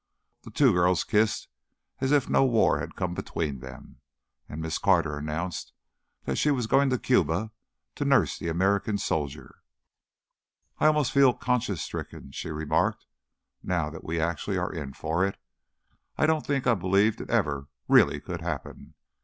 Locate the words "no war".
2.27-2.79